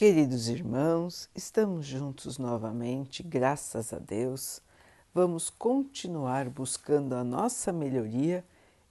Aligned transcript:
Queridos 0.00 0.48
irmãos, 0.48 1.28
estamos 1.34 1.84
juntos 1.84 2.38
novamente, 2.38 3.22
graças 3.22 3.92
a 3.92 3.98
Deus. 3.98 4.62
Vamos 5.12 5.50
continuar 5.50 6.48
buscando 6.48 7.14
a 7.14 7.22
nossa 7.22 7.70
melhoria, 7.70 8.42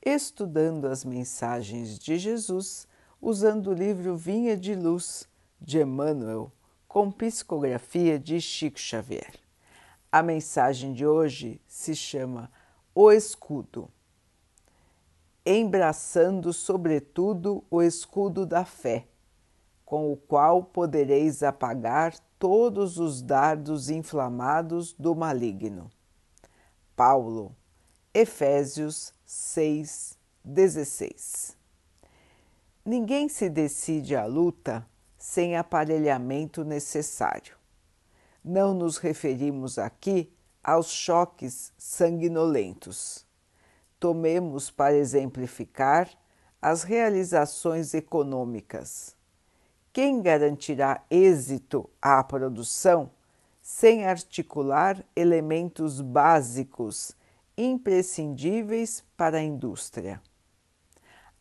estudando 0.05 0.85
as 0.85 1.03
mensagens 1.03 1.97
de 1.97 2.19
Jesus, 2.19 2.87
usando 3.19 3.71
o 3.71 3.73
livro 3.73 4.15
Vinha 4.15 4.55
de 4.55 4.75
Luz 4.75 5.27
de 5.59 5.81
Emmanuel, 5.81 6.51
com 6.87 7.12
psicografia 7.12 8.19
de 8.19 8.39
Chico 8.39 8.79
Xavier. 8.79 9.33
A 10.12 10.21
mensagem 10.21 10.94
de 10.94 11.07
hoje 11.07 11.60
se 11.67 11.96
chama 11.96 12.51
O 12.94 13.12
Escudo. 13.12 13.89
Embraçando, 15.44 16.53
sobretudo, 16.53 17.63
o 17.71 17.81
escudo 17.81 18.45
da 18.45 18.63
fé 18.63 19.07
com 19.90 20.13
o 20.13 20.16
qual 20.16 20.62
podereis 20.62 21.41
apagar 21.41 22.13
todos 22.38 22.99
os 22.99 23.23
dardos 23.23 23.89
inflamados 23.89 24.93
do 24.93 25.15
maligno. 25.15 25.89
Paulo, 26.95 27.55
Efésios 28.13 29.12
6, 29.25 30.15
16. 30.43 31.57
Ninguém 32.85 33.27
se 33.27 33.49
decide 33.49 34.15
à 34.15 34.27
luta 34.27 34.85
sem 35.17 35.57
aparelhamento 35.57 36.63
necessário. 36.63 37.55
Não 38.45 38.76
nos 38.76 38.98
referimos 38.98 39.79
aqui 39.79 40.31
aos 40.63 40.91
choques 40.91 41.73
sanguinolentos. 41.79 43.26
Tomemos 43.99 44.70
para 44.70 44.95
exemplificar 44.95 46.07
as 46.62 46.84
realizações 46.84 47.95
econômicas 47.95 49.17
quem 49.91 50.21
garantirá 50.21 51.03
êxito 51.09 51.89
à 52.02 52.23
produção 52.23 53.09
sem 53.59 54.05
articular 54.05 55.04
elementos 55.15 55.99
básicos 55.99 57.15
imprescindíveis 57.57 59.04
para 59.17 59.40
a 59.40 59.43
indústria? 59.43 60.21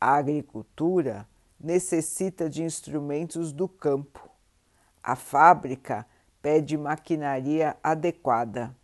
A 0.00 0.14
agricultura 0.14 1.28
necessita 1.60 2.48
de 2.48 2.62
instrumentos 2.62 3.52
do 3.52 3.68
campo. 3.68 4.30
A 5.02 5.14
fábrica 5.14 6.06
pede 6.40 6.76
maquinaria 6.78 7.76
adequada. 7.82 8.74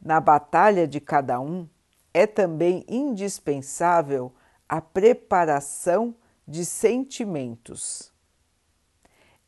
Na 0.00 0.20
batalha 0.20 0.86
de 0.86 1.00
cada 1.00 1.40
um, 1.40 1.66
é 2.12 2.26
também 2.26 2.84
indispensável 2.86 4.32
a 4.68 4.80
preparação 4.80 6.14
de 6.46 6.64
sentimentos 6.64 8.13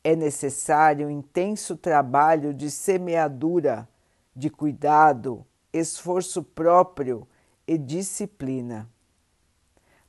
é 0.06 0.14
necessário 0.14 1.08
um 1.08 1.10
intenso 1.10 1.76
trabalho 1.76 2.54
de 2.54 2.70
semeadura, 2.70 3.88
de 4.36 4.48
cuidado, 4.48 5.44
esforço 5.72 6.44
próprio 6.44 7.26
e 7.66 7.76
disciplina. 7.76 8.88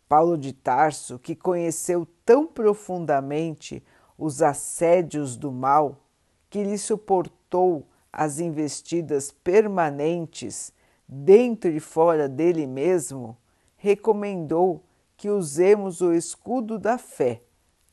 Paulo 0.08 0.38
de 0.38 0.54
Tarso, 0.54 1.18
que 1.18 1.36
conheceu 1.36 2.08
tão 2.24 2.46
profundamente 2.46 3.84
os 4.16 4.44
assédios 4.44 5.36
do 5.36 5.52
mal, 5.52 6.06
que 6.48 6.64
lhe 6.64 6.78
suportou 6.78 7.88
as 8.14 8.38
investidas 8.38 9.32
permanentes 9.32 10.72
dentro 11.08 11.72
e 11.72 11.80
fora 11.80 12.30
dele 12.30 12.68
mesmo, 12.68 13.36
recomendou 13.76 14.84
que 15.18 15.28
usemos 15.28 16.02
o 16.02 16.14
escudo 16.14 16.78
da 16.78 17.00
fé 17.00 17.42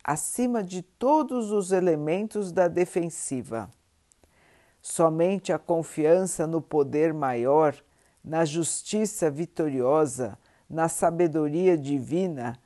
acima 0.04 0.62
de 0.62 0.82
todos 0.82 1.50
os 1.50 1.72
elementos 1.72 2.52
da 2.52 2.68
defensiva. 2.68 3.70
Somente 4.82 5.50
a 5.50 5.58
confiança 5.58 6.46
no 6.46 6.60
poder 6.60 7.14
maior, 7.14 7.74
na 8.22 8.44
justiça 8.44 9.30
vitoriosa, 9.30 10.38
na 10.68 10.88
sabedoria 10.88 11.78
divina, 11.78 12.58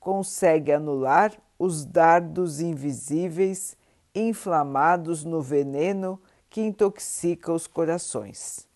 consegue 0.00 0.72
anular 0.72 1.32
os 1.58 1.84
dardos 1.84 2.60
invisíveis 2.60 3.76
inflamados 4.14 5.22
no 5.22 5.42
veneno 5.42 6.18
que 6.48 6.62
intoxica 6.62 7.52
os 7.52 7.66
corações. 7.66 8.66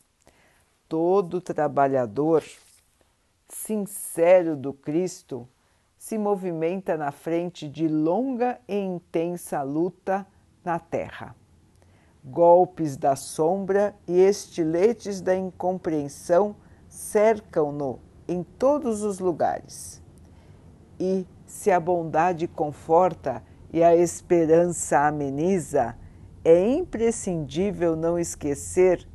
Todo 0.87 1.41
trabalhador 1.41 2.45
sincero 3.49 4.57
do 4.57 4.73
Cristo 4.73 5.49
se 6.11 6.19
movimenta 6.19 6.97
na 6.97 7.13
frente 7.13 7.69
de 7.69 7.87
longa 7.87 8.59
e 8.67 8.77
intensa 8.77 9.63
luta 9.63 10.27
na 10.65 10.77
terra. 10.77 11.37
Golpes 12.25 12.97
da 12.97 13.15
sombra 13.15 13.95
e 14.09 14.19
estiletes 14.19 15.21
da 15.21 15.37
incompreensão 15.37 16.57
cercam-no 16.89 18.01
em 18.27 18.43
todos 18.43 19.05
os 19.05 19.21
lugares. 19.21 20.03
E, 20.99 21.25
se 21.47 21.71
a 21.71 21.79
bondade 21.79 22.49
conforta 22.49 23.41
e 23.73 23.81
a 23.81 23.95
esperança 23.95 25.07
ameniza, 25.07 25.97
é 26.45 26.69
imprescindível 26.71 27.95
não 27.95 28.19
esquecer 28.19 29.07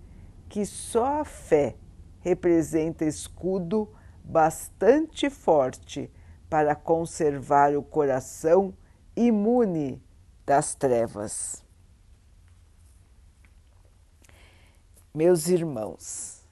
que 0.48 0.66
só 0.66 1.20
a 1.20 1.26
fé 1.26 1.76
representa 2.22 3.04
escudo 3.04 3.90
bastante 4.24 5.30
forte 5.30 6.10
para 6.56 6.74
conservar 6.74 7.76
o 7.76 7.84
coração 7.84 8.74
imune 9.14 10.02
das 10.46 10.74
trevas. 10.74 11.62
Meus 15.14 15.50
irmãos, 15.50 16.48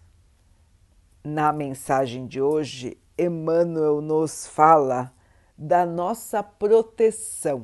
na 1.24 1.54
mensagem 1.54 2.28
de 2.28 2.42
hoje, 2.42 2.98
Emmanuel 3.18 4.02
nos 4.02 4.46
fala 4.46 5.14
da 5.58 5.86
nossa 5.86 6.44
proteção, 6.44 7.64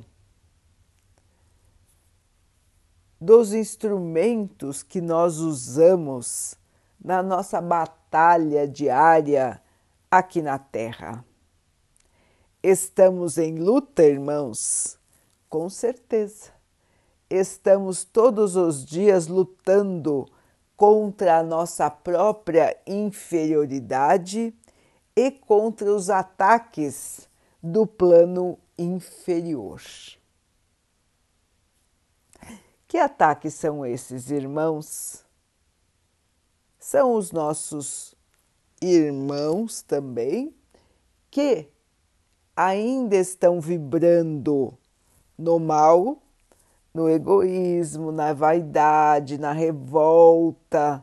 dos 3.19 3.53
instrumentos 3.53 4.81
que 4.81 5.01
nós 5.01 5.39
usamos 5.39 6.55
na 7.03 7.21
nossa 7.21 7.59
batalha 7.59 8.65
diária 8.65 9.61
aqui 10.09 10.41
na 10.41 10.57
Terra. 10.57 11.25
Estamos 12.61 13.37
em 13.37 13.55
luta, 13.55 14.03
irmãos? 14.03 14.99
Com 15.47 15.69
certeza. 15.69 16.51
Estamos 17.29 18.03
todos 18.03 18.57
os 18.57 18.85
dias 18.85 19.27
lutando 19.27 20.27
contra 20.75 21.37
a 21.39 21.43
nossa 21.43 21.89
própria 21.89 22.77
inferioridade 22.85 24.53
e 25.15 25.31
contra 25.31 25.89
os 25.93 26.09
ataques 26.09 27.29
do 27.63 27.87
plano 27.87 28.59
inferior. 28.77 29.81
Que 32.89 32.97
ataques 32.97 33.53
são 33.53 33.85
esses, 33.85 34.31
irmãos? 34.31 35.23
São 36.77 37.13
os 37.13 37.31
nossos 37.31 38.15
irmãos 38.81 39.81
também 39.81 40.53
que 41.31 41.69
ainda 42.59 43.15
estão 43.15 43.61
vibrando 43.61 44.77
no 45.37 45.59
mal, 45.59 46.17
no 46.93 47.09
egoísmo, 47.09 48.11
na 48.11 48.33
vaidade, 48.33 49.37
na 49.37 49.53
revolta 49.53 51.01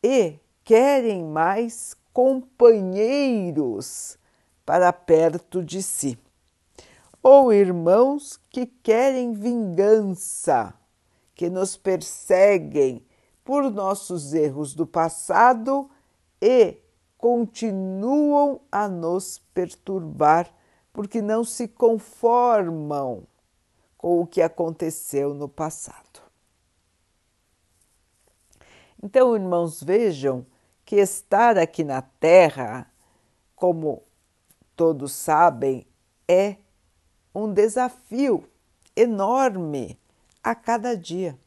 e 0.00 0.38
querem 0.62 1.24
mais 1.24 1.96
companheiros 2.12 4.16
para 4.64 4.92
perto 4.92 5.64
de 5.64 5.82
si, 5.82 6.16
ou 7.20 7.52
irmãos 7.52 8.38
que 8.50 8.66
querem 8.66 9.32
vingança, 9.32 10.72
que 11.34 11.50
nos 11.50 11.76
perseguem 11.76 13.04
por 13.44 13.68
nossos 13.68 14.32
erros 14.32 14.76
do 14.76 14.86
passado 14.86 15.90
e 16.40 16.76
continuam 17.22 18.60
a 18.72 18.88
nos 18.88 19.38
perturbar 19.54 20.52
porque 20.92 21.22
não 21.22 21.44
se 21.44 21.68
conformam 21.68 23.22
com 23.96 24.20
o 24.20 24.26
que 24.26 24.42
aconteceu 24.42 25.32
no 25.32 25.48
passado. 25.48 26.20
Então, 29.00 29.36
irmãos, 29.36 29.80
vejam 29.80 30.44
que 30.84 30.96
estar 30.96 31.56
aqui 31.56 31.84
na 31.84 32.02
Terra, 32.02 32.90
como 33.54 34.02
todos 34.74 35.12
sabem, 35.12 35.86
é 36.26 36.56
um 37.32 37.52
desafio 37.52 38.50
enorme 38.96 39.96
a 40.42 40.56
cada 40.56 40.96
dia. 40.96 41.38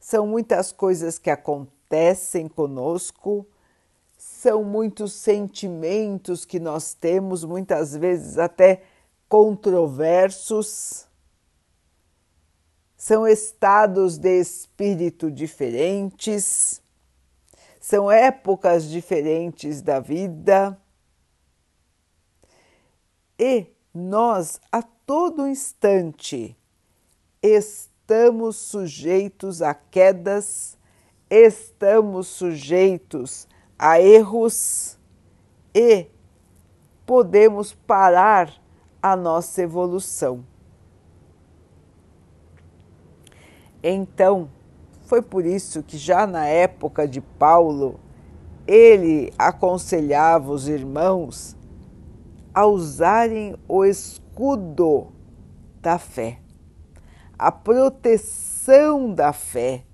São 0.00 0.26
muitas 0.26 0.72
coisas 0.72 1.18
que 1.18 1.28
acontecem 1.28 2.48
conosco 2.48 3.46
são 4.24 4.64
muitos 4.64 5.12
sentimentos 5.12 6.46
que 6.46 6.58
nós 6.58 6.94
temos, 6.94 7.44
muitas 7.44 7.94
vezes 7.94 8.38
até 8.38 8.82
controversos, 9.28 11.06
são 12.96 13.28
estados 13.28 14.16
de 14.16 14.40
espírito 14.40 15.30
diferentes, 15.30 16.80
são 17.78 18.10
épocas 18.10 18.88
diferentes 18.88 19.82
da 19.82 20.00
vida. 20.00 20.78
E 23.38 23.66
nós, 23.92 24.58
a 24.72 24.82
todo 24.82 25.46
instante, 25.46 26.56
estamos 27.42 28.56
sujeitos 28.56 29.60
a 29.60 29.74
quedas, 29.74 30.78
estamos 31.30 32.26
sujeitos 32.26 33.48
a 33.78 34.00
erros 34.00 34.98
e 35.74 36.06
podemos 37.04 37.72
parar 37.72 38.52
a 39.02 39.14
nossa 39.16 39.62
evolução. 39.62 40.44
Então, 43.82 44.48
foi 45.06 45.20
por 45.20 45.44
isso 45.44 45.82
que 45.82 45.98
já 45.98 46.26
na 46.26 46.46
época 46.46 47.06
de 47.06 47.20
Paulo, 47.20 48.00
ele 48.66 49.32
aconselhava 49.36 50.50
os 50.50 50.68
irmãos 50.68 51.54
a 52.54 52.64
usarem 52.66 53.54
o 53.68 53.84
escudo 53.84 55.08
da 55.82 55.98
fé, 55.98 56.38
a 57.38 57.52
proteção 57.52 59.12
da 59.12 59.34
fé 59.34 59.84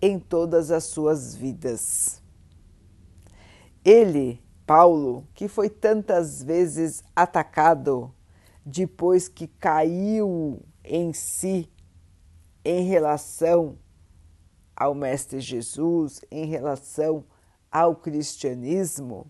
em 0.00 0.18
todas 0.20 0.70
as 0.70 0.84
suas 0.84 1.34
vidas. 1.34 2.22
Ele, 3.86 4.42
Paulo, 4.66 5.28
que 5.32 5.46
foi 5.46 5.70
tantas 5.70 6.42
vezes 6.42 7.04
atacado 7.14 8.12
depois 8.64 9.28
que 9.28 9.46
caiu 9.46 10.60
em 10.84 11.12
si 11.12 11.70
em 12.64 12.82
relação 12.82 13.78
ao 14.74 14.92
Mestre 14.92 15.38
Jesus, 15.38 16.20
em 16.32 16.46
relação 16.46 17.24
ao 17.70 17.94
cristianismo, 17.94 19.24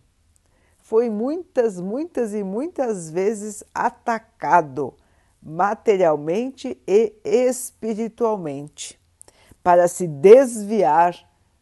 foi 0.78 1.10
muitas, 1.10 1.78
muitas 1.78 2.32
e 2.32 2.42
muitas 2.42 3.10
vezes 3.10 3.62
atacado 3.74 4.94
materialmente 5.42 6.80
e 6.86 7.12
espiritualmente 7.22 8.98
para 9.62 9.86
se 9.86 10.08
desviar 10.08 11.14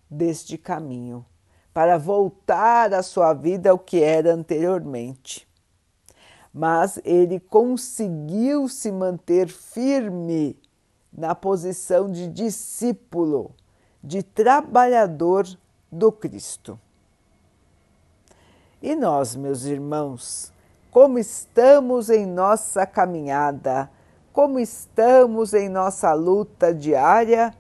deste 0.09 0.57
caminho, 0.57 1.27
para 1.75 1.99
voltar 1.99 2.95
a 2.95 3.03
sua 3.03 3.35
vida 3.35 3.71
ao 3.71 3.79
que 3.79 4.01
era 4.01 4.33
anteriormente. 4.33 5.47
Mas 6.53 7.01
ele 7.05 7.41
conseguiu 7.41 8.69
se 8.69 8.93
manter 8.93 9.49
firme 9.49 10.57
na 11.13 11.35
posição 11.35 12.09
de 12.09 12.29
discípulo, 12.29 13.51
de 14.01 14.23
trabalhador 14.23 15.49
do 15.91 16.13
Cristo. 16.13 16.79
E 18.81 18.95
nós, 18.95 19.35
meus 19.35 19.65
irmãos, 19.65 20.53
como 20.93 21.19
estamos 21.19 22.09
em 22.09 22.25
nossa 22.25 22.87
caminhada, 22.87 23.91
como 24.33 24.61
estamos 24.61 25.53
em 25.53 25.69
nossa 25.69 26.13
luta 26.13 26.73
diária 26.73 27.53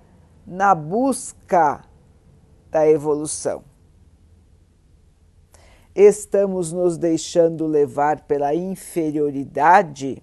na 0.46 0.72
busca 0.72 1.84
da 2.70 2.88
evolução. 2.88 3.73
Estamos 5.94 6.72
nos 6.72 6.98
deixando 6.98 7.66
levar 7.66 8.24
pela 8.24 8.54
inferioridade 8.54 10.22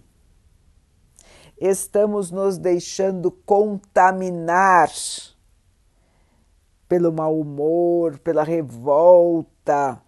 estamos 1.62 2.31
nos 2.31 2.57
deixando 2.57 3.29
contaminar 3.29 4.89
pelo 6.89 7.13
mau 7.13 7.39
humor, 7.39 8.18
pela 8.18 8.44
revolta, 8.44 10.01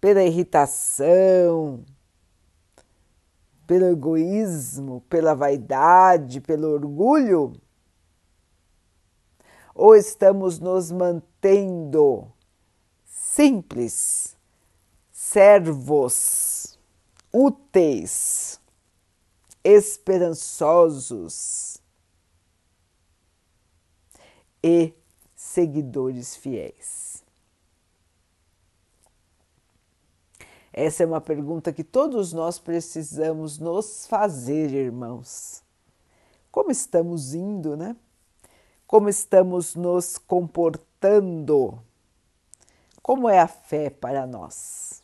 pela 0.00 0.22
irritação, 0.22 1.84
pelo 3.66 3.86
egoísmo, 3.86 5.00
pela 5.10 5.34
vaidade, 5.34 6.40
pelo 6.40 6.68
orgulho? 6.68 7.52
Ou 9.74 9.96
estamos 9.96 10.60
nos 10.60 10.92
mantendo 10.92 12.28
simples, 13.04 14.35
servos, 15.30 16.78
úteis? 17.32 18.60
esperançosos 19.66 21.78
e 24.62 24.94
seguidores 25.34 26.36
fiéis? 26.36 27.24
Essa 30.72 31.02
é 31.02 31.06
uma 31.06 31.20
pergunta 31.20 31.72
que 31.72 31.82
todos 31.82 32.32
nós 32.32 32.60
precisamos 32.60 33.58
nos 33.58 34.06
fazer, 34.06 34.72
irmãos. 34.72 35.64
Como 36.52 36.70
estamos 36.70 37.34
indo, 37.34 37.76
né? 37.76 37.96
Como 38.86 39.08
estamos 39.08 39.74
nos 39.74 40.16
comportando? 40.18 41.82
Como 43.02 43.28
é 43.28 43.40
a 43.40 43.48
fé 43.48 43.90
para 43.90 44.24
nós? 44.26 45.02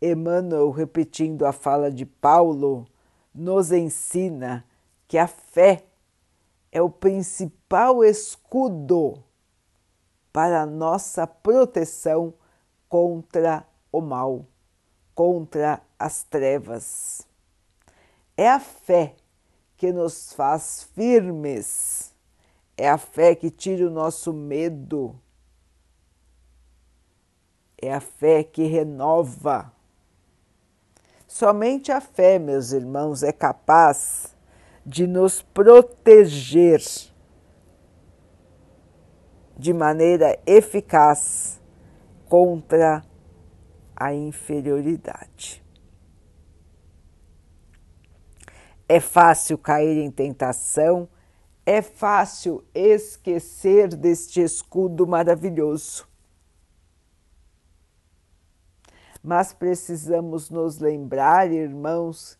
Emmanuel, 0.00 0.70
repetindo 0.70 1.44
a 1.44 1.52
fala 1.52 1.90
de 1.90 2.06
Paulo, 2.06 2.86
nos 3.34 3.70
ensina 3.70 4.64
que 5.06 5.18
a 5.18 5.26
fé 5.26 5.84
é 6.72 6.80
o 6.80 6.88
principal 6.88 8.02
escudo 8.02 9.22
para 10.32 10.62
a 10.62 10.66
nossa 10.66 11.26
proteção 11.26 12.32
contra 12.88 13.66
o 13.92 14.00
mal, 14.00 14.46
contra 15.14 15.82
as 15.98 16.22
trevas. 16.22 17.26
É 18.36 18.48
a 18.48 18.60
fé 18.60 19.16
que 19.76 19.92
nos 19.92 20.32
faz 20.32 20.84
firmes, 20.94 22.14
é 22.76 22.88
a 22.88 22.96
fé 22.96 23.34
que 23.34 23.50
tira 23.50 23.86
o 23.86 23.90
nosso 23.90 24.32
medo, 24.32 25.14
é 27.76 27.92
a 27.92 28.00
fé 28.00 28.42
que 28.42 28.64
renova 28.64 29.72
Somente 31.32 31.92
a 31.92 32.00
fé, 32.00 32.40
meus 32.40 32.72
irmãos, 32.72 33.22
é 33.22 33.30
capaz 33.30 34.36
de 34.84 35.06
nos 35.06 35.40
proteger 35.40 36.82
de 39.56 39.72
maneira 39.72 40.36
eficaz 40.44 41.60
contra 42.28 43.04
a 43.94 44.12
inferioridade. 44.12 45.64
É 48.88 48.98
fácil 48.98 49.56
cair 49.56 49.98
em 49.98 50.10
tentação, 50.10 51.08
é 51.64 51.80
fácil 51.80 52.64
esquecer 52.74 53.94
deste 53.94 54.42
escudo 54.42 55.06
maravilhoso. 55.06 56.09
Mas 59.22 59.52
precisamos 59.52 60.50
nos 60.50 60.78
lembrar, 60.78 61.50
irmãos, 61.50 62.38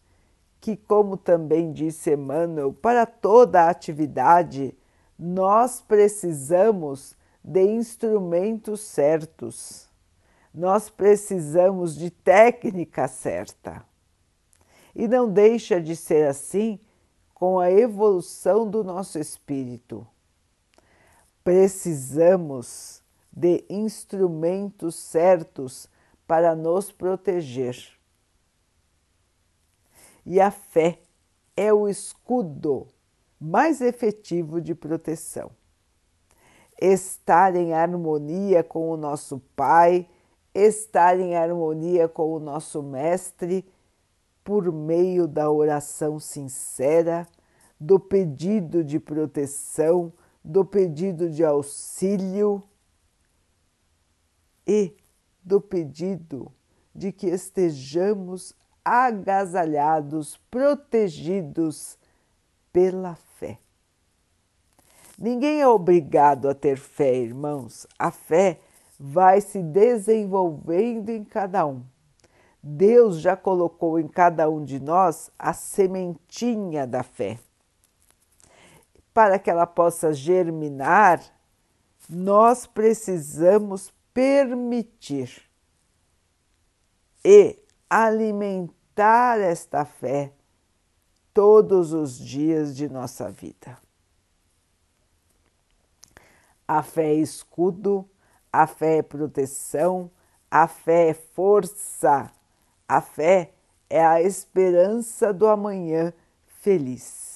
que, 0.60 0.76
como 0.76 1.16
também 1.16 1.72
disse 1.72 2.12
Emmanuel, 2.12 2.72
para 2.72 3.06
toda 3.06 3.68
atividade 3.68 4.76
nós 5.18 5.82
precisamos 5.82 7.14
de 7.44 7.62
instrumentos 7.62 8.80
certos, 8.80 9.86
nós 10.52 10.88
precisamos 10.88 11.94
de 11.94 12.10
técnica 12.10 13.06
certa. 13.06 13.84
E 14.94 15.06
não 15.06 15.30
deixa 15.30 15.80
de 15.80 15.94
ser 15.94 16.26
assim 16.26 16.80
com 17.34 17.58
a 17.58 17.70
evolução 17.70 18.68
do 18.68 18.82
nosso 18.82 19.18
espírito. 19.18 20.06
Precisamos 21.44 23.02
de 23.30 23.64
instrumentos 23.68 24.94
certos 24.96 25.88
para 26.30 26.54
nos 26.54 26.92
proteger. 26.92 27.76
E 30.24 30.40
a 30.40 30.48
fé 30.48 31.00
é 31.56 31.72
o 31.72 31.88
escudo 31.88 32.86
mais 33.40 33.80
efetivo 33.80 34.60
de 34.60 34.72
proteção. 34.72 35.50
Estar 36.80 37.56
em 37.56 37.72
harmonia 37.72 38.62
com 38.62 38.90
o 38.92 38.96
nosso 38.96 39.40
Pai, 39.56 40.08
estar 40.54 41.18
em 41.18 41.34
harmonia 41.34 42.08
com 42.08 42.32
o 42.32 42.38
nosso 42.38 42.80
Mestre, 42.80 43.68
por 44.44 44.70
meio 44.70 45.26
da 45.26 45.50
oração 45.50 46.20
sincera, 46.20 47.26
do 47.80 47.98
pedido 47.98 48.84
de 48.84 49.00
proteção, 49.00 50.12
do 50.44 50.64
pedido 50.64 51.28
de 51.28 51.44
auxílio 51.44 52.62
e 54.64 54.94
do 55.42 55.60
pedido 55.60 56.52
de 56.94 57.12
que 57.12 57.26
estejamos 57.28 58.54
agasalhados, 58.84 60.36
protegidos 60.50 61.98
pela 62.72 63.14
fé. 63.14 63.58
Ninguém 65.18 65.60
é 65.60 65.68
obrigado 65.68 66.48
a 66.48 66.54
ter 66.54 66.78
fé, 66.78 67.14
irmãos. 67.14 67.86
A 67.98 68.10
fé 68.10 68.60
vai 68.98 69.40
se 69.40 69.62
desenvolvendo 69.62 71.10
em 71.10 71.24
cada 71.24 71.66
um. 71.66 71.82
Deus 72.62 73.20
já 73.20 73.36
colocou 73.36 73.98
em 73.98 74.06
cada 74.06 74.48
um 74.48 74.64
de 74.64 74.78
nós 74.80 75.30
a 75.38 75.52
sementinha 75.52 76.86
da 76.86 77.02
fé. 77.02 77.38
Para 79.12 79.38
que 79.38 79.50
ela 79.50 79.66
possa 79.66 80.12
germinar, 80.12 81.22
nós 82.08 82.66
precisamos 82.66 83.92
permitir 84.12 85.42
e 87.24 87.58
alimentar 87.88 89.38
esta 89.38 89.84
fé 89.84 90.32
todos 91.32 91.92
os 91.92 92.18
dias 92.18 92.76
de 92.76 92.88
nossa 92.88 93.30
vida. 93.30 93.78
A 96.66 96.82
fé 96.82 97.10
é 97.10 97.14
escudo, 97.14 98.08
a 98.52 98.66
fé 98.66 98.98
é 98.98 99.02
proteção, 99.02 100.10
a 100.50 100.66
fé 100.66 101.10
é 101.10 101.14
força, 101.14 102.30
a 102.88 103.00
fé 103.00 103.52
é 103.88 104.04
a 104.04 104.22
esperança 104.22 105.32
do 105.32 105.46
amanhã 105.46 106.12
feliz. 106.46 107.29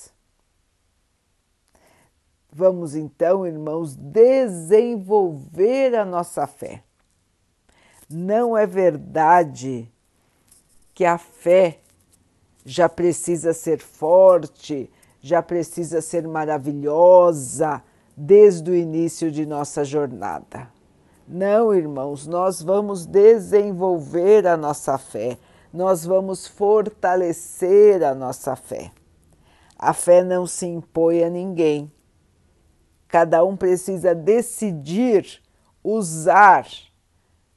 Vamos 2.56 2.94
então, 2.94 3.44
irmãos, 3.44 3.96
desenvolver 3.96 5.92
a 5.96 6.04
nossa 6.04 6.46
fé. 6.46 6.84
Não 8.08 8.56
é 8.56 8.64
verdade 8.64 9.92
que 10.94 11.04
a 11.04 11.18
fé 11.18 11.80
já 12.64 12.88
precisa 12.88 13.52
ser 13.52 13.80
forte, 13.80 14.88
já 15.20 15.42
precisa 15.42 16.00
ser 16.00 16.28
maravilhosa 16.28 17.82
desde 18.16 18.70
o 18.70 18.74
início 18.76 19.32
de 19.32 19.44
nossa 19.44 19.84
jornada. 19.84 20.68
Não, 21.26 21.74
irmãos, 21.74 22.24
nós 22.24 22.62
vamos 22.62 23.04
desenvolver 23.04 24.46
a 24.46 24.56
nossa 24.56 24.96
fé, 24.96 25.38
nós 25.72 26.06
vamos 26.06 26.46
fortalecer 26.46 28.04
a 28.04 28.14
nossa 28.14 28.54
fé. 28.54 28.92
A 29.76 29.92
fé 29.92 30.22
não 30.22 30.46
se 30.46 30.66
impõe 30.66 31.24
a 31.24 31.28
ninguém. 31.28 31.90
Cada 33.14 33.44
um 33.44 33.56
precisa 33.56 34.12
decidir 34.12 35.40
usar 35.84 36.66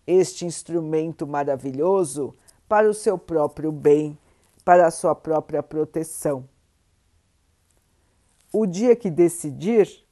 este 0.06 0.46
instrumento 0.46 1.26
maravilhoso 1.26 2.36
para 2.70 2.88
o 2.88 2.94
seu 2.94 3.18
próprio 3.18 3.72
bem 3.72 4.16
para 4.64 4.86
a 4.86 4.92
sua 4.92 5.16
própria 5.16 5.64
proteção. 5.64 6.48
O 8.54 8.68
dia 8.68 8.96
que 8.96 9.10
decidir, 9.10 10.06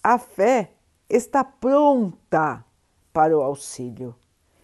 a 0.00 0.18
fé 0.18 0.70
está 1.10 1.42
pronta 1.42 2.64
para 3.12 3.36
o 3.36 3.42
auxílio 3.42 4.14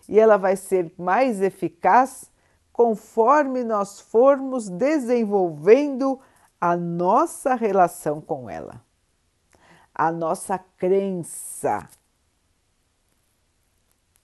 e 0.09 0.21
ela 0.21 0.37
vai 0.37 0.55
ser 0.55 0.95
mais 0.97 1.43
eficaz 1.43 2.31
conforme 2.73 3.65
nós 3.65 3.99
formos 3.99 4.69
desenvolvendo 4.69 6.21
a 6.61 6.77
nossa 6.77 7.57
relação 7.57 8.21
com 8.21 8.49
ela, 8.49 8.87
a 9.99 10.13
nossa 10.13 10.57
crença, 10.57 11.91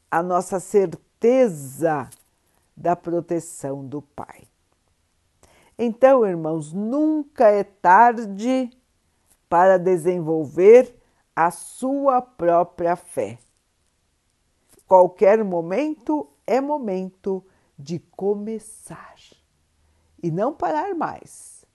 a 0.09 0.23
nossa 0.23 0.61
certeza 0.61 2.09
da 2.77 2.95
proteção 2.95 3.85
do 3.85 4.01
Pai. 4.01 4.45
Então, 5.77 6.25
irmãos, 6.25 6.73
nunca 6.73 7.51
é 7.51 7.65
tarde 7.65 8.71
para 9.49 9.77
desenvolver 9.77 10.95
a 11.35 11.51
sua 11.51 12.23
própria 12.23 12.95
fé. 12.95 13.37
Qualquer 14.87 15.43
momento 15.43 16.31
é 16.47 16.61
momento 16.61 17.45
de 17.77 17.99
começar 17.99 19.17
e 20.23 20.31
não 20.31 20.55
parar 20.55 20.95
mais 20.95 21.67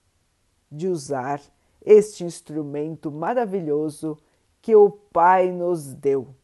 de 0.72 0.88
usar 0.88 1.42
este 1.82 2.24
instrumento 2.24 3.10
maravilhoso 3.10 4.18
que 4.60 4.74
o 4.74 4.90
Pai 4.90 5.50
nos 5.50 5.94
deu 5.94 6.34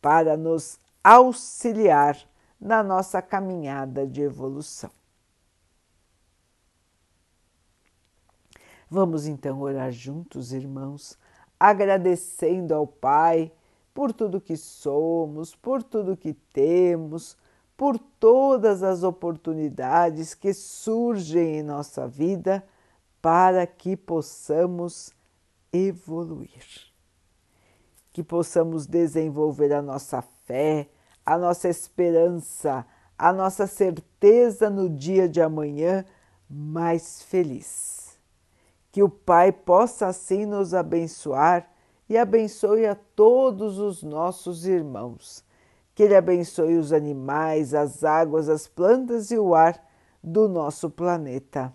para 0.00 0.36
nos 0.36 0.78
auxiliar 1.02 2.16
na 2.60 2.82
nossa 2.82 3.20
caminhada 3.20 4.06
de 4.06 4.22
evolução. 4.22 4.90
Vamos 8.88 9.26
então 9.26 9.60
orar 9.60 9.90
juntos, 9.90 10.52
irmãos, 10.52 11.18
agradecendo 11.58 12.72
ao 12.72 12.86
Pai 12.86 13.50
por 13.92 14.12
tudo 14.12 14.40
que 14.40 14.56
somos, 14.56 15.56
por 15.56 15.82
tudo 15.82 16.16
que 16.16 16.34
temos, 16.52 17.36
por 17.76 17.98
todas 17.98 18.82
as 18.82 19.02
oportunidades 19.02 20.34
que 20.34 20.54
surgem 20.54 21.58
em 21.58 21.62
nossa 21.62 22.06
vida 22.06 22.64
para 23.26 23.66
que 23.66 23.96
possamos 23.96 25.10
evoluir, 25.72 26.62
que 28.12 28.22
possamos 28.22 28.86
desenvolver 28.86 29.72
a 29.72 29.82
nossa 29.82 30.22
fé, 30.22 30.88
a 31.24 31.36
nossa 31.36 31.68
esperança, 31.68 32.86
a 33.18 33.32
nossa 33.32 33.66
certeza 33.66 34.70
no 34.70 34.88
dia 34.88 35.28
de 35.28 35.42
amanhã 35.42 36.04
mais 36.48 37.20
feliz 37.24 37.96
que 38.92 39.02
o 39.02 39.08
Pai 39.08 39.50
possa 39.50 40.06
assim 40.06 40.46
nos 40.46 40.72
abençoar 40.72 41.68
e 42.08 42.16
abençoe 42.16 42.86
a 42.86 42.94
todos 42.94 43.80
os 43.80 44.04
nossos 44.04 44.66
irmãos. 44.66 45.44
Que 45.96 46.04
Ele 46.04 46.14
abençoe 46.14 46.76
os 46.76 46.92
animais, 46.92 47.74
as 47.74 48.04
águas, 48.04 48.48
as 48.48 48.68
plantas 48.68 49.32
e 49.32 49.36
o 49.38 49.52
ar 49.52 49.84
do 50.22 50.48
nosso 50.48 50.88
planeta. 50.88 51.74